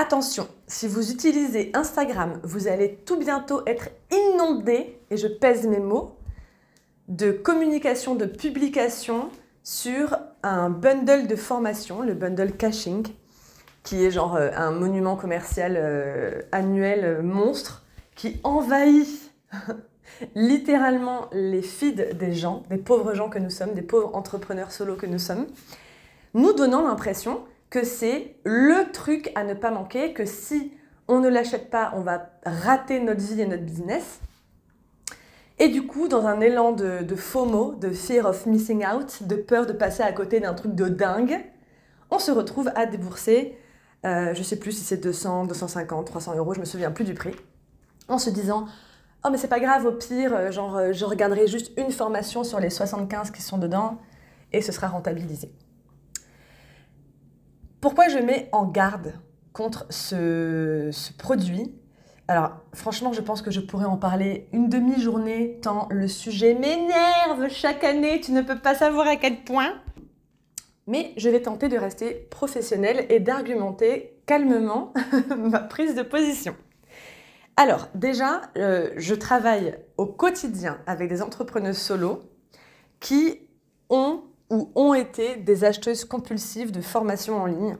Attention, 0.00 0.46
si 0.68 0.86
vous 0.86 1.10
utilisez 1.10 1.72
Instagram, 1.74 2.38
vous 2.44 2.68
allez 2.68 3.00
tout 3.04 3.18
bientôt 3.18 3.62
être 3.66 3.88
inondé, 4.12 4.96
et 5.10 5.16
je 5.16 5.26
pèse 5.26 5.66
mes 5.66 5.80
mots, 5.80 6.14
de 7.08 7.32
communication, 7.32 8.14
de 8.14 8.24
publication 8.24 9.30
sur 9.64 10.16
un 10.44 10.70
bundle 10.70 11.26
de 11.26 11.34
formation, 11.34 12.02
le 12.02 12.14
bundle 12.14 12.52
caching, 12.52 13.08
qui 13.82 14.04
est 14.04 14.12
genre 14.12 14.36
euh, 14.36 14.50
un 14.56 14.70
monument 14.70 15.16
commercial 15.16 15.74
euh, 15.76 16.42
annuel 16.52 17.04
euh, 17.04 17.20
monstre 17.20 17.82
qui 18.14 18.38
envahit 18.44 19.32
littéralement 20.36 21.28
les 21.32 21.60
feeds 21.60 22.14
des 22.14 22.34
gens, 22.34 22.62
des 22.70 22.78
pauvres 22.78 23.14
gens 23.14 23.28
que 23.28 23.40
nous 23.40 23.50
sommes, 23.50 23.74
des 23.74 23.82
pauvres 23.82 24.14
entrepreneurs 24.14 24.70
solo 24.70 24.94
que 24.94 25.06
nous 25.06 25.18
sommes, 25.18 25.48
nous 26.34 26.52
donnant 26.52 26.86
l'impression 26.86 27.40
que 27.70 27.84
c'est 27.84 28.36
le 28.44 28.90
truc 28.92 29.30
à 29.34 29.44
ne 29.44 29.54
pas 29.54 29.70
manquer, 29.70 30.12
que 30.12 30.24
si 30.24 30.72
on 31.06 31.20
ne 31.20 31.28
l'achète 31.28 31.70
pas, 31.70 31.92
on 31.96 32.00
va 32.00 32.30
rater 32.44 33.00
notre 33.00 33.20
vie 33.20 33.40
et 33.40 33.46
notre 33.46 33.64
business. 33.64 34.20
Et 35.58 35.68
du 35.68 35.86
coup, 35.86 36.06
dans 36.06 36.26
un 36.26 36.40
élan 36.40 36.72
de, 36.72 37.16
FOMO, 37.16 37.74
de 37.74 37.90
fear 37.90 38.26
of 38.26 38.46
missing 38.46 38.86
out, 38.86 39.22
de 39.22 39.34
peur 39.34 39.66
de 39.66 39.72
passer 39.72 40.02
à 40.02 40.12
côté 40.12 40.38
d'un 40.38 40.54
truc 40.54 40.74
de 40.74 40.88
dingue, 40.88 41.44
on 42.10 42.18
se 42.18 42.30
retrouve 42.30 42.70
à 42.74 42.86
débourser, 42.86 43.58
euh, 44.06 44.32
je 44.34 44.42
sais 44.42 44.56
plus 44.56 44.72
si 44.72 44.84
c'est 44.84 44.98
200, 44.98 45.46
250, 45.46 46.06
300 46.06 46.36
euros, 46.36 46.54
je 46.54 46.60
me 46.60 46.64
souviens 46.64 46.90
plus 46.90 47.04
du 47.04 47.14
prix, 47.14 47.34
en 48.06 48.18
se 48.18 48.30
disant 48.30 48.66
Oh, 49.24 49.30
mais 49.32 49.36
c'est 49.36 49.48
pas 49.48 49.58
grave, 49.58 49.84
au 49.84 49.92
pire, 49.92 50.32
euh, 50.32 50.52
genre, 50.52 50.76
euh, 50.76 50.92
je 50.92 51.04
regarderai 51.04 51.48
juste 51.48 51.72
une 51.76 51.90
formation 51.90 52.44
sur 52.44 52.60
les 52.60 52.70
75 52.70 53.32
qui 53.32 53.42
sont 53.42 53.58
dedans 53.58 53.98
et 54.52 54.62
ce 54.62 54.70
sera 54.70 54.86
rentabilisé. 54.86 55.50
Pourquoi 57.80 58.08
je 58.08 58.18
mets 58.18 58.48
en 58.52 58.66
garde 58.66 59.14
contre 59.52 59.86
ce, 59.90 60.90
produit? 61.16 61.74
Alors, 62.26 62.58
franchement, 62.74 63.12
je 63.12 63.20
pense 63.20 63.40
que 63.40 63.50
je 63.50 63.60
pourrais 63.60 63.86
en 63.86 63.96
parler 63.96 64.48
une 64.52 64.68
demi-journée, 64.68 65.60
tant 65.62 65.86
le 65.90 66.08
sujet 66.08 66.54
m'énerve 66.54 67.48
chaque 67.48 67.84
année, 67.84 68.20
tu 68.20 68.32
ne 68.32 68.42
peux 68.42 68.58
pas 68.58 68.74
savoir 68.74 69.06
à 69.06 69.16
quel 69.16 69.44
point. 69.44 69.80
Mais 70.86 71.12
je 71.16 71.28
vais 71.30 71.40
tenter 71.40 71.68
de 71.68 71.78
rester 71.78 72.14
professionnelle 72.14 73.06
et 73.10 73.20
d'argumenter 73.20 74.20
calmement 74.26 74.92
ma 75.36 75.60
prise 75.60 75.94
de 75.94 76.02
position. 76.02 76.56
Alors, 77.56 77.88
déjà, 77.94 78.42
euh, 78.56 78.90
je 78.96 79.14
travaille 79.14 79.76
au 79.96 80.06
quotidien 80.06 80.78
avec 80.86 81.08
des 81.08 81.22
entrepreneuses 81.22 81.78
solo 81.78 82.22
qui 83.00 83.48
ont 83.88 84.22
ont 84.78 84.94
été 84.94 85.34
des 85.34 85.64
acheteuses 85.64 86.04
compulsives 86.04 86.70
de 86.70 86.80
formation 86.80 87.42
en 87.42 87.46
ligne. 87.46 87.76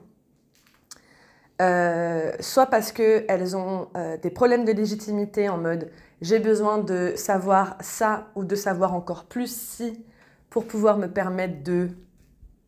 Euh, 1.62 2.32
soit 2.40 2.66
parce 2.66 2.92
qu'elles 2.92 3.56
ont 3.56 3.88
euh, 3.96 4.16
des 4.16 4.30
problèmes 4.30 4.64
de 4.64 4.70
légitimité 4.70 5.48
en 5.48 5.58
mode 5.58 5.90
j'ai 6.20 6.38
besoin 6.38 6.78
de 6.78 7.14
savoir 7.16 7.76
ça 7.80 8.28
ou 8.36 8.44
de 8.44 8.54
savoir 8.54 8.94
encore 8.94 9.24
plus 9.24 9.52
si 9.52 10.04
pour 10.50 10.66
pouvoir 10.66 10.98
me 10.98 11.08
permettre 11.08 11.64
de 11.64 11.88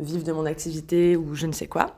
vivre 0.00 0.24
de 0.24 0.32
mon 0.32 0.44
activité 0.44 1.16
ou 1.16 1.34
je 1.34 1.46
ne 1.46 1.52
sais 1.52 1.66
quoi. 1.66 1.96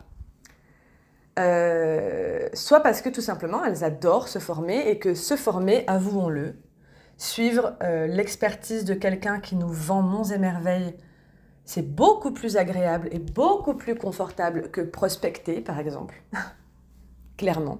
Euh, 1.38 2.48
soit 2.52 2.80
parce 2.80 3.00
que 3.00 3.08
tout 3.08 3.22
simplement 3.22 3.64
elles 3.64 3.84
adorent 3.84 4.28
se 4.28 4.38
former 4.38 4.88
et 4.88 4.98
que 4.98 5.14
se 5.14 5.36
former, 5.36 5.84
avouons-le, 5.86 6.56
suivre 7.16 7.74
l'expertise 8.08 8.84
de 8.84 8.94
quelqu'un 8.94 9.40
qui 9.40 9.56
nous 9.56 9.68
vend 9.68 10.02
monts 10.02 10.24
et 10.24 10.38
merveilles 10.38 10.94
c'est 11.64 11.82
beaucoup 11.94 12.32
plus 12.32 12.56
agréable 12.56 13.08
et 13.12 13.18
beaucoup 13.18 13.74
plus 13.74 13.94
confortable 13.94 14.70
que 14.70 14.80
prospecter, 14.80 15.60
par 15.60 15.78
exemple. 15.78 16.22
Clairement. 17.36 17.78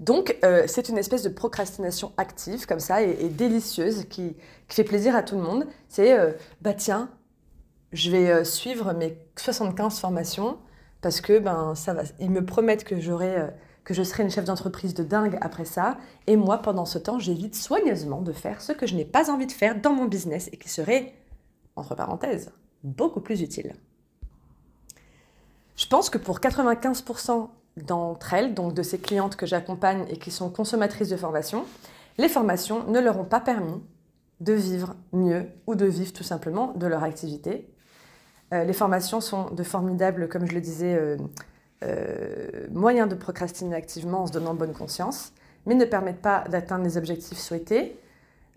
Donc, 0.00 0.36
euh, 0.44 0.64
c'est 0.66 0.88
une 0.88 0.98
espèce 0.98 1.22
de 1.22 1.28
procrastination 1.28 2.12
active, 2.16 2.66
comme 2.66 2.80
ça, 2.80 3.02
et, 3.02 3.28
délicieuse, 3.28 4.04
qui, 4.04 4.36
fait 4.68 4.84
plaisir 4.84 5.14
à 5.14 5.22
tout 5.22 5.36
le 5.36 5.42
monde. 5.42 5.66
C'est, 5.88 6.18
euh, 6.18 6.32
bah 6.62 6.74
tiens, 6.74 7.10
je 7.92 8.10
vais 8.10 8.30
euh, 8.30 8.44
suivre 8.44 8.92
mes 8.92 9.16
75 9.36 10.00
formations, 10.00 10.58
parce 11.00 11.20
que, 11.20 11.38
ben, 11.38 11.74
ça 11.74 11.94
va. 11.94 12.02
Ils 12.18 12.30
me 12.30 12.44
promettent 12.44 12.84
que 12.84 12.98
j'aurai 13.00 13.50
que 13.84 13.92
je 13.92 14.02
serai 14.02 14.22
une 14.22 14.30
chef 14.30 14.46
d'entreprise 14.46 14.94
de 14.94 15.04
dingue 15.04 15.36
après 15.42 15.66
ça. 15.66 15.98
Et 16.26 16.36
moi, 16.36 16.58
pendant 16.58 16.86
ce 16.86 16.98
temps, 16.98 17.18
j'évite 17.18 17.54
soigneusement 17.54 18.22
de 18.22 18.32
faire 18.32 18.62
ce 18.62 18.72
que 18.72 18.86
je 18.86 18.94
n'ai 18.94 19.04
pas 19.04 19.30
envie 19.30 19.46
de 19.46 19.52
faire 19.52 19.78
dans 19.78 19.92
mon 19.92 20.06
business 20.06 20.48
et 20.52 20.56
qui 20.56 20.70
serait 20.70 21.12
entre 21.76 21.94
parenthèses, 21.94 22.52
beaucoup 22.82 23.20
plus 23.20 23.40
utile. 23.40 23.74
Je 25.76 25.86
pense 25.86 26.10
que 26.10 26.18
pour 26.18 26.38
95% 26.38 27.48
d'entre 27.76 28.34
elles, 28.34 28.54
donc 28.54 28.74
de 28.74 28.82
ces 28.82 28.98
clientes 28.98 29.36
que 29.36 29.46
j'accompagne 29.46 30.06
et 30.08 30.16
qui 30.16 30.30
sont 30.30 30.50
consommatrices 30.50 31.08
de 31.08 31.16
formation, 31.16 31.64
les 32.18 32.28
formations 32.28 32.84
ne 32.84 33.00
leur 33.00 33.18
ont 33.18 33.24
pas 33.24 33.40
permis 33.40 33.82
de 34.40 34.52
vivre 34.52 34.94
mieux 35.12 35.46
ou 35.66 35.74
de 35.74 35.86
vivre 35.86 36.12
tout 36.12 36.22
simplement 36.22 36.72
de 36.74 36.86
leur 36.86 37.02
activité. 37.02 37.68
Euh, 38.52 38.64
les 38.64 38.72
formations 38.72 39.20
sont 39.20 39.50
de 39.50 39.62
formidables, 39.62 40.28
comme 40.28 40.46
je 40.46 40.54
le 40.54 40.60
disais, 40.60 40.94
euh, 40.94 41.16
euh, 41.82 42.66
moyens 42.70 43.08
de 43.08 43.14
procrastiner 43.14 43.74
activement 43.74 44.22
en 44.22 44.26
se 44.26 44.32
donnant 44.32 44.54
bonne 44.54 44.72
conscience, 44.72 45.32
mais 45.66 45.74
ne 45.74 45.84
permettent 45.84 46.22
pas 46.22 46.44
d'atteindre 46.48 46.84
les 46.84 46.96
objectifs 46.96 47.38
souhaités 47.38 47.98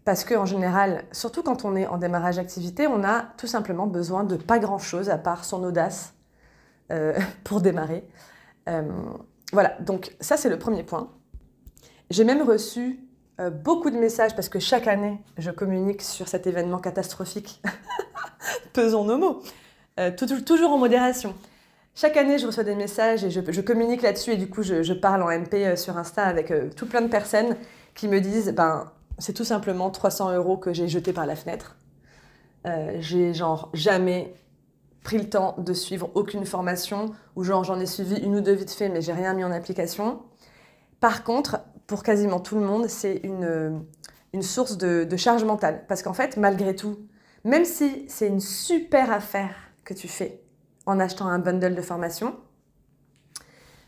parce 0.07 0.23
qu'en 0.23 0.45
général, 0.45 1.03
surtout 1.11 1.43
quand 1.43 1.65
on 1.65 1.75
est 1.75 1.85
en 1.85 1.97
démarrage 1.97 2.37
d'activité, 2.37 2.87
on 2.87 3.03
a 3.03 3.23
tout 3.35 3.45
simplement 3.45 3.87
besoin 3.87 4.23
de 4.23 4.37
pas 4.37 4.57
grand-chose 4.57 5.09
à 5.09 5.17
part 5.17 5.43
son 5.43 5.61
audace 5.65 6.13
euh, 6.93 7.19
pour 7.43 7.59
démarrer. 7.59 8.07
Euh, 8.69 8.83
voilà, 9.51 9.75
donc 9.81 10.15
ça 10.21 10.37
c'est 10.37 10.47
le 10.47 10.57
premier 10.57 10.83
point. 10.83 11.11
J'ai 12.09 12.23
même 12.23 12.41
reçu 12.41 13.01
euh, 13.41 13.49
beaucoup 13.49 13.89
de 13.89 13.97
messages 13.97 14.33
parce 14.33 14.47
que 14.47 14.59
chaque 14.59 14.87
année, 14.87 15.19
je 15.37 15.51
communique 15.51 16.01
sur 16.01 16.29
cet 16.29 16.47
événement 16.47 16.79
catastrophique. 16.79 17.61
Pesons 18.71 19.03
nos 19.03 19.17
mots. 19.17 19.41
toujours 20.45 20.71
en 20.71 20.77
modération. 20.77 21.35
Chaque 21.95 22.15
année, 22.15 22.37
je 22.37 22.47
reçois 22.47 22.63
des 22.63 22.75
messages 22.75 23.25
et 23.25 23.29
je, 23.29 23.59
communique 23.59 24.03
là-dessus 24.03 24.31
et 24.31 24.37
du 24.37 24.49
coup, 24.49 24.63
je, 24.63 24.83
je, 24.83 24.93
parle 24.93 25.21
en 25.21 25.37
MP 25.37 25.75
sur 25.75 25.97
Insta 25.97 26.23
avec 26.23 26.53
tout 26.77 26.85
plein 26.85 27.01
de 27.01 27.09
personnes 27.09 27.57
qui 27.93 28.07
me 28.07 28.21
disent, 28.21 28.53
ben, 28.53 28.89
c'est 29.17 29.33
tout 29.33 29.43
simplement 29.43 29.89
300 29.89 30.33
euros 30.33 30.57
que 30.57 30.73
j'ai 30.73 30.87
jetés 30.87 31.13
par 31.13 31.25
la 31.25 31.35
fenêtre. 31.35 31.77
Euh, 32.65 32.97
j'ai 32.99 33.33
genre 33.33 33.69
jamais 33.73 34.35
pris 35.03 35.17
le 35.17 35.29
temps 35.29 35.55
de 35.57 35.73
suivre 35.73 36.11
aucune 36.15 36.45
formation 36.45 37.13
ou 37.35 37.43
genre 37.43 37.63
j'en 37.63 37.79
ai 37.79 37.85
suivi 37.85 38.15
une 38.17 38.35
ou 38.35 38.41
deux 38.41 38.53
vite 38.53 38.71
fait 38.71 38.89
mais 38.89 39.01
j'ai 39.01 39.13
rien 39.13 39.33
mis 39.33 39.43
en 39.43 39.51
application. 39.51 40.21
Par 40.99 41.23
contre, 41.23 41.59
pour 41.85 42.03
quasiment 42.03 42.39
tout 42.39 42.55
le 42.55 42.65
monde, 42.65 42.87
c'est 42.87 43.21
une, 43.23 43.81
une 44.33 44.41
source 44.41 44.77
de, 44.77 45.03
de 45.03 45.17
charge 45.17 45.43
mentale. 45.43 45.85
Parce 45.87 46.03
qu'en 46.03 46.13
fait, 46.13 46.37
malgré 46.37 46.75
tout, 46.75 46.97
même 47.43 47.65
si 47.65 48.05
c'est 48.09 48.27
une 48.27 48.39
super 48.41 49.11
affaire 49.11 49.55
que 49.85 49.93
tu 49.93 50.07
fais 50.07 50.41
en 50.85 50.99
achetant 50.99 51.27
un 51.27 51.39
bundle 51.39 51.75
de 51.75 51.81
formation, 51.81 52.35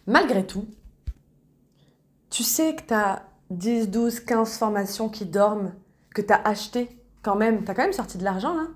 malgré 0.06 0.46
tout, 0.46 0.66
tu 2.30 2.44
sais 2.44 2.76
que 2.76 2.84
tu 2.84 2.94
as 2.94 3.29
10, 3.50 3.90
12, 3.90 4.20
15 4.22 4.58
formations 4.58 5.10
qui 5.10 5.26
dorment, 5.26 5.74
que 6.14 6.22
tu 6.22 6.34
as 6.34 6.42
achetées 6.48 6.90
quand 7.22 7.36
même, 7.36 7.64
tu 7.64 7.72
as 7.72 7.74
quand 7.74 7.84
même 7.84 7.94
sorti 7.94 8.18
de 8.18 8.24
l'argent 8.24 8.56
là, 8.56 8.68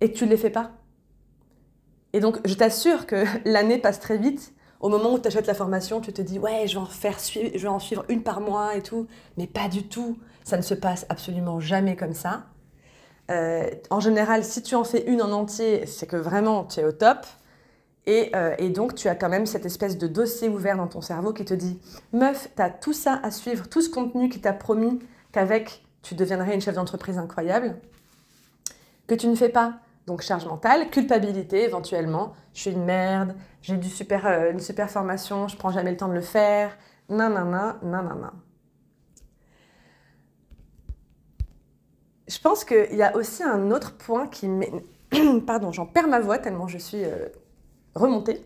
et 0.00 0.12
que 0.12 0.16
tu 0.16 0.24
ne 0.24 0.30
les 0.30 0.36
fais 0.36 0.50
pas. 0.50 0.72
Et 2.12 2.20
donc, 2.20 2.38
je 2.44 2.54
t'assure 2.54 3.06
que 3.06 3.24
l'année 3.48 3.78
passe 3.78 4.00
très 4.00 4.18
vite. 4.18 4.52
Au 4.80 4.88
moment 4.88 5.14
où 5.14 5.18
tu 5.18 5.28
achètes 5.28 5.46
la 5.46 5.54
formation, 5.54 6.00
tu 6.00 6.12
te 6.12 6.20
dis, 6.20 6.38
ouais, 6.38 6.66
je 6.66 6.74
vais, 6.74 6.80
en 6.80 6.86
faire 6.86 7.20
suivre, 7.20 7.50
je 7.54 7.62
vais 7.62 7.68
en 7.68 7.78
suivre 7.78 8.04
une 8.08 8.22
par 8.22 8.40
mois 8.40 8.74
et 8.74 8.82
tout. 8.82 9.06
Mais 9.36 9.46
pas 9.46 9.68
du 9.68 9.86
tout. 9.86 10.18
Ça 10.42 10.56
ne 10.56 10.62
se 10.62 10.74
passe 10.74 11.06
absolument 11.08 11.60
jamais 11.60 11.94
comme 11.94 12.14
ça. 12.14 12.46
Euh, 13.30 13.70
en 13.90 14.00
général, 14.00 14.44
si 14.44 14.60
tu 14.62 14.74
en 14.74 14.82
fais 14.82 15.04
une 15.06 15.22
en 15.22 15.30
entier, 15.30 15.86
c'est 15.86 16.06
que 16.06 16.16
vraiment 16.16 16.64
tu 16.64 16.80
es 16.80 16.84
au 16.84 16.90
top. 16.90 17.18
Euh, 18.08 18.54
et, 18.58 18.70
donc, 18.70 18.94
tu 18.94 19.08
as 19.08 19.14
quand 19.14 19.28
même 19.28 19.46
cette 19.46 19.64
espèce 19.64 19.96
de 19.96 20.06
dossier 20.06 20.48
ouvert 20.48 20.76
dans 20.76 20.88
ton 20.88 21.00
cerveau 21.00 21.32
qui 21.32 21.44
te 21.44 21.54
dit 21.54 21.80
Meuf, 22.12 22.48
tu 22.54 22.62
as 22.62 22.70
tout 22.70 22.92
ça 22.92 23.20
à 23.22 23.30
suivre, 23.30 23.68
tout 23.68 23.80
ce 23.80 23.88
contenu 23.88 24.28
qui 24.28 24.40
t'a 24.40 24.52
promis 24.52 24.98
qu'avec, 25.30 25.84
tu 26.02 26.14
deviendrais 26.14 26.54
une 26.54 26.60
chef 26.60 26.74
d'entreprise 26.74 27.18
incroyable, 27.18 27.76
que 29.06 29.14
tu 29.14 29.28
ne 29.28 29.36
fais 29.36 29.48
pas. 29.48 29.74
Donc, 30.06 30.22
charge 30.22 30.46
mentale, 30.46 30.90
culpabilité 30.90 31.62
éventuellement. 31.62 32.32
Je 32.54 32.62
suis 32.62 32.70
une 32.72 32.84
merde, 32.84 33.36
j'ai 33.62 33.74
euh, 33.74 34.52
une 34.52 34.60
super 34.60 34.90
formation, 34.90 35.46
je 35.46 35.56
prends 35.56 35.70
jamais 35.70 35.92
le 35.92 35.96
temps 35.96 36.08
de 36.08 36.14
le 36.14 36.20
faire. 36.20 36.76
Nanana, 37.08 37.78
nanana. 37.82 38.32
Je 42.26 42.38
pense 42.38 42.64
qu'il 42.64 42.96
y 42.96 43.02
a 43.02 43.14
aussi 43.14 43.42
un 43.44 43.70
autre 43.70 43.96
point 43.96 44.26
qui 44.26 44.48
Pardon, 45.46 45.72
j'en 45.72 45.86
perds 45.86 46.08
ma 46.08 46.20
voix 46.20 46.38
tellement 46.38 46.66
je 46.66 46.78
suis 46.78 47.04
euh, 47.04 47.28
remonter. 47.94 48.44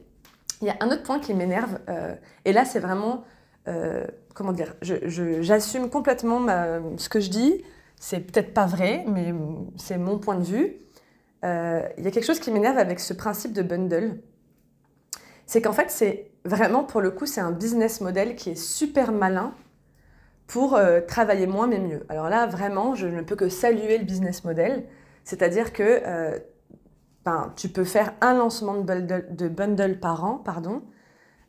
Il 0.63 0.67
y 0.67 0.71
a 0.71 0.77
un 0.81 0.91
autre 0.91 1.03
point 1.03 1.19
qui 1.21 1.35
m'énerve, 1.35 1.79
euh, 1.89 2.15
et 2.45 2.53
là 2.53 2.65
c'est 2.65 2.79
vraiment, 2.79 3.25
euh, 3.69 4.07
comment 4.35 4.53
dire, 4.53 4.75
j'assume 4.81 5.91
complètement 5.91 6.47
ce 6.97 7.09
que 7.09 7.21
je 7.21 7.29
dis, 7.29 7.63
c'est 7.99 8.21
peut-être 8.21 8.55
pas 8.55 8.67
vrai, 8.67 9.05
mais 9.07 9.35
c'est 9.77 9.99
mon 9.99 10.19
point 10.19 10.37
de 10.37 10.45
vue. 10.45 10.77
Euh, 11.45 11.83
il 11.99 12.05
y 12.05 12.07
a 12.07 12.11
quelque 12.11 12.25
chose 12.25 12.41
qui 12.41 12.51
m'énerve 12.51 12.79
avec 12.79 13.01
ce 13.01 13.13
principe 13.13 13.53
de 13.53 13.63
bundle, 13.63 14.21
c'est 15.45 15.61
qu'en 15.61 15.73
fait 15.73 15.91
c'est 15.91 16.31
vraiment, 16.45 16.85
pour 16.85 17.01
le 17.01 17.11
coup, 17.11 17.27
c'est 17.27 17.41
un 17.41 17.53
business 17.53 18.01
model 18.01 18.35
qui 18.35 18.51
est 18.51 18.61
super 18.61 19.13
malin 19.13 19.55
pour 20.47 20.79
travailler 21.09 21.47
moins 21.47 21.67
mais 21.67 21.81
mieux. 21.81 22.07
Alors 22.09 22.29
là, 22.29 22.47
vraiment, 22.47 22.95
je 22.95 23.09
ne 23.09 23.21
peux 23.21 23.35
que 23.37 23.49
saluer 23.49 23.99
le 23.99 24.05
business 24.05 24.45
model. 24.45 24.85
C'est-à-dire 25.25 25.73
que 25.73 26.03
ben, 27.27 27.53
tu 27.57 27.69
peux 27.69 27.85
faire 27.85 28.15
un 28.23 28.33
lancement 28.33 28.75
de 28.75 28.83
bundle, 28.83 29.27
de 29.31 29.49
bundle 29.49 30.01
par 30.01 30.25
an 30.25 30.39
pardon, 30.39 30.83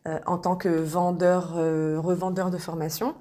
euh, 0.08 0.20
en 0.26 0.38
tant 0.38 0.58
que 0.58 0.68
vendeur, 0.68 1.54
revendeur 1.54 2.52
de 2.52 2.58
formation. 2.58 3.16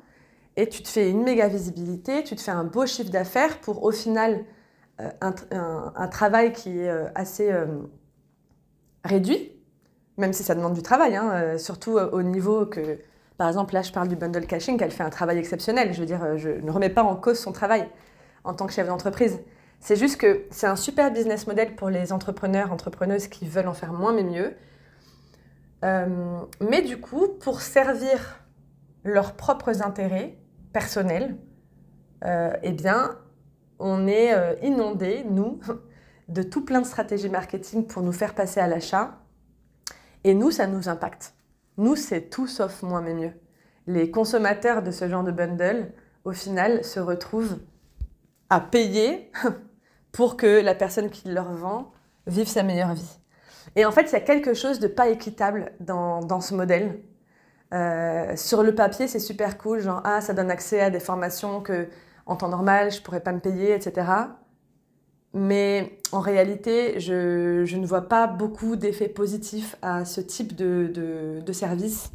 Et 0.57 0.69
tu 0.69 0.83
te 0.83 0.89
fais 0.89 1.11
une 1.11 1.23
méga 1.23 1.47
visibilité, 1.47 2.25
tu 2.25 2.35
te 2.35 2.41
fais 2.41 2.51
un 2.51 2.65
beau 2.65 2.87
chiffre 2.87 3.11
d'affaires 3.11 3.61
pour 3.61 3.85
au 3.85 3.93
final 3.93 4.45
un, 4.99 5.35
un, 5.51 6.09
travail 6.09 6.55
qui 6.55 6.79
est 6.79 6.91
assez 7.15 7.55
réduit, 9.05 9.53
même 10.17 10.33
si 10.33 10.43
ça 10.43 10.55
demande 10.55 10.73
du 10.73 10.81
travail, 10.81 11.15
hein, 11.15 11.59
surtout 11.59 11.99
au 11.99 12.23
niveau 12.23 12.65
que 12.65 12.99
par 13.37 13.49
exemple, 13.49 13.75
là, 13.75 13.83
je 13.83 13.93
parle 13.93 14.09
du 14.09 14.17
bundle 14.17 14.47
caching, 14.47 14.79
qu'elle 14.79 14.91
fait 14.91 15.03
un 15.03 15.11
travail 15.11 15.39
exceptionnel. 15.39 15.93
Je 15.93 16.01
veux 16.01 16.07
dire, 16.07 16.39
je 16.39 16.49
ne 16.49 16.71
remets 16.71 16.89
pas 16.89 17.03
en 17.03 17.17
cause 17.17 17.39
son 17.39 17.53
travail 17.53 17.87
en 18.45 18.55
tant 18.55 18.67
que 18.67 18.73
chef 18.73 18.87
d'entreprise. 18.87 19.39
C'est 19.81 19.97
juste 19.97 20.21
que 20.21 20.47
c'est 20.51 20.67
un 20.67 20.77
super 20.77 21.13
business 21.13 21.47
model 21.47 21.77
pour 21.77 21.91
les 21.91 22.13
entrepreneurs, 22.13 22.73
entrepreneuses 22.73 23.29
qui 23.29 23.47
veulent 23.47 23.69
en 23.69 23.75
faire 23.75 23.93
moins 23.93 24.13
mais 24.13 24.25
mieux. 24.25 24.55
Euh, 25.85 26.41
mais 26.61 26.83
du 26.83 26.99
coup, 26.99 27.29
pour 27.41 27.61
servir 27.61 28.45
leurs 29.05 29.35
propres 29.35 29.83
intérêts 29.83 30.39
personnels, 30.73 31.37
euh, 32.25 32.53
eh 32.63 32.73
bien, 32.73 33.19
on 33.79 34.07
est 34.07 34.35
euh, 34.35 34.55
inondé, 34.63 35.25
nous, 35.29 35.61
de 36.29 36.43
tout 36.43 36.65
plein 36.65 36.81
de 36.81 36.87
stratégies 36.87 37.29
marketing 37.29 37.87
pour 37.87 38.03
nous 38.03 38.13
faire 38.13 38.35
passer 38.35 38.61
à 38.61 38.67
l'achat. 38.67 39.19
Et 40.25 40.35
nous, 40.35 40.51
ça 40.51 40.67
nous 40.67 40.89
impacte. 40.89 41.35
Nous, 41.77 41.95
c'est 41.95 42.23
tout 42.31 42.47
sauf 42.47 42.83
moins 42.83 43.03
mais 43.03 43.15
mieux. 43.15 43.33
Les 43.87 44.11
consommateurs 44.11 44.83
de 44.83 44.91
ce 44.91 45.09
genre 45.09 45.23
de 45.23 45.31
bundle, 45.31 45.93
au 46.25 46.33
final, 46.33 46.83
se 46.85 46.99
retrouvent 46.99 47.59
à 48.51 48.61
payer 48.61 49.31
pour 50.13 50.37
que 50.37 50.61
la 50.61 50.75
personne 50.75 51.11
qui 51.11 51.29
leur 51.29 51.53
vend 51.53 51.93
vive 52.27 52.49
sa 52.49 52.63
meilleure 52.63 52.95
vie. 52.95 53.19
Et 53.75 53.85
en 53.85 53.93
fait, 53.93 54.03
il 54.03 54.13
y 54.13 54.17
a 54.17 54.21
quelque 54.21 54.55
chose 54.55 54.79
de 54.79 54.89
pas 54.89 55.09
équitable 55.09 55.73
dans, 55.81 56.41
ce 56.41 56.55
modèle. 56.55 57.01
Euh, 57.75 58.35
sur 58.37 58.63
le 58.63 58.75
papier, 58.75 59.09
c'est 59.09 59.19
super 59.19 59.59
cool, 59.59 59.81
genre, 59.81 60.01
ah, 60.05 60.21
ça 60.21 60.33
donne 60.33 60.51
accès 60.51 60.81
à 60.81 60.91
des 60.91 61.01
formations 61.01 61.61
que, 61.61 61.89
en 62.25 62.37
temps 62.37 62.49
normal, 62.49 62.91
je 62.93 63.03
pourrais 63.03 63.21
pas 63.21 63.33
me 63.33 63.41
payer, 63.41 63.75
etc. 63.75 64.07
Mais 65.35 65.99
en 66.13 66.21
réalité, 66.21 66.99
je, 66.99 67.77
ne 67.77 67.87
vois 67.87 68.09
pas 68.09 68.27
beaucoup 68.27 68.75
d'effets 68.75 69.09
positifs 69.09 69.77
à 69.83 70.07
ce 70.07 70.23
type 70.23 70.57
de, 70.57 71.53
service. 71.53 72.11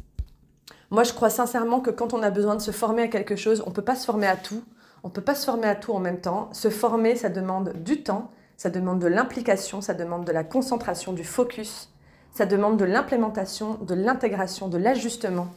Moi, 0.90 1.04
je 1.04 1.12
crois 1.12 1.30
sincèrement 1.30 1.80
que 1.80 1.90
quand 1.90 2.14
on 2.14 2.22
a 2.22 2.30
besoin 2.30 2.56
de 2.56 2.60
se 2.60 2.72
former 2.72 3.02
à 3.02 3.08
quelque 3.08 3.36
chose, 3.36 3.62
on 3.64 3.70
ne 3.70 3.74
peut 3.74 3.84
pas 3.84 3.94
se 3.94 4.04
former 4.04 4.26
à 4.26 4.36
tout. 4.36 4.64
On 5.02 5.08
ne 5.08 5.12
peut 5.12 5.22
pas 5.22 5.34
se 5.34 5.44
former 5.44 5.66
à 5.66 5.74
tout 5.74 5.92
en 5.92 5.98
même 5.98 6.20
temps. 6.20 6.48
Se 6.52 6.70
former, 6.70 7.16
ça 7.16 7.28
demande 7.28 7.72
du 7.82 8.02
temps, 8.02 8.30
ça 8.56 8.70
demande 8.70 9.00
de 9.00 9.08
l'implication, 9.08 9.80
ça 9.80 9.94
demande 9.94 10.24
de 10.24 10.32
la 10.32 10.44
concentration, 10.44 11.12
du 11.12 11.24
focus, 11.24 11.92
ça 12.32 12.46
demande 12.46 12.76
de 12.76 12.84
l'implémentation, 12.84 13.74
de 13.74 13.94
l'intégration, 13.94 14.68
de 14.68 14.78
l'ajustement. 14.78 15.48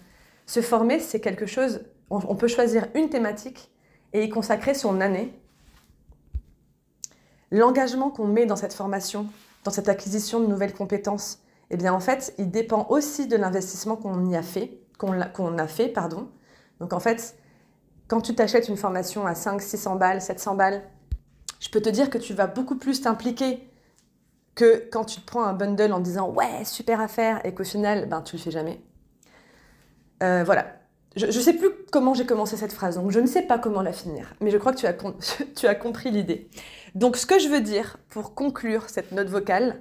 Se 0.45 0.62
former, 0.62 1.00
c'est 1.00 1.19
quelque 1.19 1.45
chose, 1.45 1.81
on 2.09 2.36
peut 2.36 2.47
choisir 2.47 2.88
une 2.95 3.09
thématique 3.09 3.71
et 4.13 4.24
y 4.24 4.30
consacrer 4.30 4.74
son 4.74 5.01
année 5.01 5.33
l'engagement 7.51 8.09
qu'on 8.09 8.27
met 8.27 8.45
dans 8.45 8.56
cette 8.56 8.74
formation, 8.74 9.27
dans 9.63 9.71
cette 9.71 9.89
acquisition 9.89 10.39
de 10.39 10.48
nouvelles 10.48 10.74
compétences, 10.74 11.39
eh 11.69 11.77
bien 11.77 11.94
en 11.94 12.00
fait, 12.00 12.33
il 12.38 12.51
dépend 12.51 12.88
aussi 12.89 13.27
de 13.27 13.36
l'investissement 13.36 13.95
qu'on 13.95 14.30
y 14.30 14.36
a 14.36 14.41
fait, 14.41 14.80
qu'on 14.98 15.57
a, 15.57 15.68
fait, 15.68 15.88
pardon. 15.88 16.30
Donc 16.80 16.94
en 16.94 17.00
fait, 17.00 17.38
quand 18.07 18.22
tu 18.22 18.36
t'achètes 18.36 18.69
une 18.69 18.78
formation 18.78 19.25
à 19.25 19.36
5, 19.36 19.62
600 19.62 19.96
balles, 19.96 20.22
700 20.22 20.56
balles, 20.56 20.84
je 21.60 21.69
peux 21.69 21.81
te 21.81 21.90
dire 21.90 22.10
que 22.10 22.18
tu 22.18 22.34
vas 22.34 22.48
beaucoup 22.48 22.75
plus 22.75 23.02
t'impliquer 23.02 23.68
que 24.54 24.88
quand 24.92 25.06
tu 25.06 25.19
te 25.19 25.25
prends 25.25 25.44
un 25.44 25.54
bundle 25.54 25.92
en 25.92 26.00
disant 26.00 26.30
ouais, 26.31 26.63
super 26.63 27.02
affaire 27.02 27.42
et 27.46 27.54
qu'au 27.54 27.63
final, 27.63 28.07
ben, 28.07 28.22
tu 28.22 28.38
le 28.38 28.42
fais 28.42 28.52
jamais. 28.52 28.81
Euh, 30.24 30.44
voilà. 30.46 30.68
Je 31.16 31.28
ne 31.28 31.31
sais 31.31 31.54
plus 31.54 31.69
comment 31.92 32.13
j'ai 32.13 32.25
commencé 32.25 32.57
cette 32.57 32.74
phrase, 32.74 32.96
donc 32.96 33.10
je 33.10 33.22
ne 33.22 33.25
sais 33.25 33.44
pas 33.44 33.57
comment 33.57 33.81
la 33.81 33.94
finir, 33.94 34.34
mais 34.42 34.51
je 34.51 34.58
crois 34.58 34.74
que 34.74 34.78
tu 34.78 34.86
as, 34.86 34.94
tu 35.56 35.66
as 35.66 35.75
compris 35.75 36.12
l'idée. 36.12 36.50
Donc 36.94 37.16
ce 37.16 37.25
que 37.25 37.40
je 37.40 37.48
veux 37.48 37.62
dire 37.62 37.98
pour 38.10 38.36
conclure 38.36 38.90
cette 38.90 39.13
note 39.13 39.30
vocale, 39.30 39.80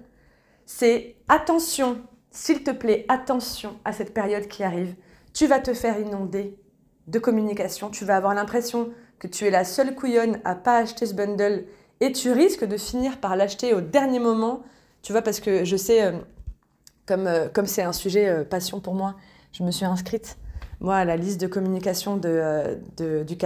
c'est 0.65 1.17
attention, 1.29 1.99
s'il 2.31 2.63
te 2.63 2.71
plaît, 2.71 3.05
attention 3.09 3.77
à 3.85 3.93
cette 3.93 4.15
période 4.15 4.47
qui 4.47 4.63
arrive. 4.63 4.95
Tu 5.33 5.49
vas 5.49 5.59
te 5.59 5.75
faire 5.75 5.99
inonder 5.99 6.57
de 7.07 7.19
communication, 7.19 7.91
tu 7.91 8.05
vas 8.05 8.17
avoir 8.17 8.35
l'impression 8.35 8.91
que 9.19 9.27
tu 9.27 9.47
es 9.47 9.51
la 9.51 9.65
seule 9.65 9.95
couillonne 9.95 10.41
à 10.45 10.55
pas 10.55 10.79
acheter 10.79 11.07
ce 11.07 11.15
bundle 11.15 11.65
et 12.01 12.13
tu 12.13 12.33
risques 12.33 12.65
de 12.65 12.77
finir 12.77 13.19
par 13.19 13.37
l'acheter 13.37 13.75
au 13.75 13.81
dernier 13.81 14.19
moment, 14.19 14.63
tu 15.03 15.13
vois, 15.13 15.23
parce 15.23 15.41
que 15.41 15.65
je 15.65 15.77
sais, 15.77 16.03
euh, 16.03 16.13
comme 17.07 17.27
euh, 17.27 17.49
comme 17.49 17.67
c'est 17.67 17.83
un 17.83 17.93
sujet 17.93 18.29
euh, 18.29 18.45
passion 18.45 18.81
pour 18.81 18.95
moi, 18.95 19.15
je 19.53 19.63
me 19.63 19.71
suis 19.71 19.85
inscrite 19.85 20.39
moi, 20.81 20.97
à 20.97 21.05
la 21.05 21.17
liste 21.17 21.41
de 21.41 21.47
communication 21.47 22.17
de, 22.17 22.29
euh, 23.01 23.25
du, 23.25 23.37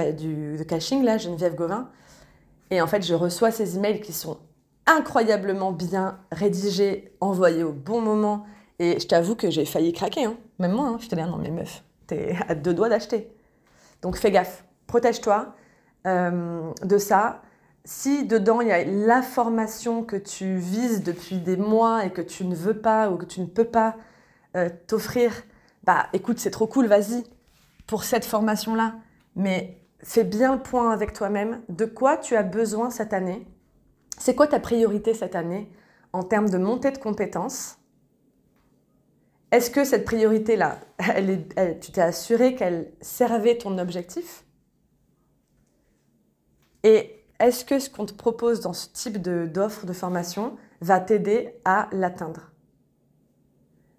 caching, 0.66 1.04
là, 1.04 1.18
Geneviève 1.18 1.54
Gauvin. 1.54 1.88
Et 2.70 2.80
en 2.82 2.86
fait, 2.86 3.06
je 3.06 3.14
reçois 3.14 3.50
ces 3.50 3.76
emails 3.76 4.00
qui 4.00 4.12
sont 4.12 4.38
incroyablement 4.86 5.72
bien 5.72 6.18
rédigés, 6.32 7.12
envoyés 7.20 7.62
au 7.62 7.72
bon 7.72 8.00
moment. 8.00 8.44
Et 8.78 8.98
je 9.00 9.06
t'avoue 9.06 9.34
que 9.34 9.50
j'ai 9.50 9.64
failli 9.64 9.92
craquer. 9.92 10.24
Hein. 10.24 10.36
Même 10.58 10.72
moi, 10.72 10.88
hein, 10.88 10.98
je 11.00 11.08
te 11.08 11.14
dis, 11.14 11.22
non, 11.22 11.36
mais 11.36 11.50
meuf, 11.50 11.82
t'es 12.06 12.36
à 12.48 12.54
deux 12.54 12.74
doigts 12.74 12.88
d'acheter. 12.88 13.30
Donc 14.02 14.16
fais 14.16 14.30
gaffe, 14.30 14.64
protège-toi 14.86 15.54
euh, 16.06 16.72
de 16.82 16.98
ça. 16.98 17.42
Si 17.84 18.26
dedans 18.26 18.60
il 18.60 18.68
y 18.68 18.72
a 18.72 18.84
la 18.84 19.22
formation 19.22 20.04
que 20.04 20.16
tu 20.16 20.56
vises 20.56 21.02
depuis 21.02 21.38
des 21.38 21.56
mois 21.56 22.04
et 22.04 22.10
que 22.10 22.20
tu 22.22 22.44
ne 22.44 22.54
veux 22.54 22.78
pas 22.80 23.10
ou 23.10 23.16
que 23.16 23.24
tu 23.24 23.40
ne 23.40 23.46
peux 23.46 23.64
pas 23.64 23.96
euh, 24.56 24.68
t'offrir, 24.86 25.32
bah 25.84 26.06
écoute, 26.12 26.38
c'est 26.38 26.50
trop 26.50 26.66
cool, 26.66 26.86
vas-y 26.86 27.24
pour 27.86 28.04
cette 28.04 28.24
formation-là. 28.24 28.96
Mais 29.36 29.80
fais 30.02 30.24
bien 30.24 30.54
le 30.54 30.62
point 30.62 30.90
avec 30.90 31.12
toi-même 31.12 31.62
de 31.68 31.86
quoi 31.86 32.16
tu 32.16 32.36
as 32.36 32.42
besoin 32.42 32.90
cette 32.90 33.12
année? 33.12 33.46
C'est 34.18 34.34
quoi 34.34 34.46
ta 34.46 34.60
priorité 34.60 35.14
cette 35.14 35.34
année 35.34 35.72
en 36.12 36.22
termes 36.22 36.50
de 36.50 36.58
montée 36.58 36.90
de 36.90 36.98
compétences? 36.98 37.77
Est-ce 39.50 39.70
que 39.70 39.84
cette 39.84 40.04
priorité-là, 40.04 40.78
tu 41.80 41.92
t'es 41.92 42.00
assuré 42.02 42.54
qu'elle 42.54 42.92
servait 43.00 43.56
ton 43.56 43.78
objectif? 43.78 44.44
Et 46.84 47.24
est-ce 47.40 47.64
que 47.64 47.78
ce 47.78 47.88
qu'on 47.88 48.04
te 48.04 48.12
propose 48.12 48.60
dans 48.60 48.72
ce 48.72 48.88
type 48.88 49.18
d'offre 49.18 49.86
de 49.86 49.92
formation 49.92 50.56
va 50.80 51.00
t'aider 51.00 51.54
à 51.64 51.88
l'atteindre? 51.92 52.52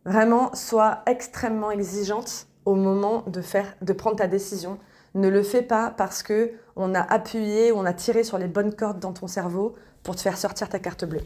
Vraiment, 0.05 0.53
sois 0.53 1.03
extrêmement 1.05 1.71
exigeante 1.71 2.47
au 2.65 2.75
moment 2.75 3.23
de, 3.27 3.93
prendre 3.93 4.17
ta 4.17 4.27
décision. 4.27 4.77
Ne 5.15 5.29
le 5.29 5.41
fais 5.41 5.61
pas 5.61 5.91
parce 5.91 6.21
que 6.21 6.51
on 6.75 6.93
a 6.93 7.01
appuyé, 7.01 7.71
on 7.71 7.85
a 7.85 7.93
tiré 7.93 8.23
sur 8.23 8.37
les 8.37 8.47
bonnes 8.47 8.75
cordes 8.75 8.99
dans 8.99 9.13
ton 9.13 9.27
cerveau 9.27 9.75
pour 10.03 10.15
te 10.15 10.21
faire 10.21 10.37
sortir 10.37 10.69
ta 10.69 10.79
carte 10.79 11.05
bleue. 11.05 11.23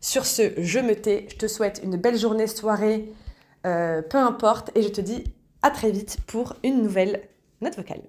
Sur 0.00 0.26
ce, 0.26 0.52
je 0.58 0.80
me 0.80 0.94
tais. 0.94 1.26
Je 1.30 1.36
te 1.36 1.46
souhaite 1.46 1.80
une 1.84 1.96
belle 1.96 2.18
journée, 2.18 2.46
soirée, 2.46 3.12
peu 3.62 4.18
importe, 4.18 4.70
et 4.74 4.82
je 4.82 4.88
te 4.88 5.00
dis 5.00 5.24
à 5.62 5.70
très 5.70 5.90
vite 5.90 6.18
pour 6.26 6.54
une 6.62 6.82
nouvelle 6.82 7.28
note 7.60 7.76
vocale. 7.76 8.02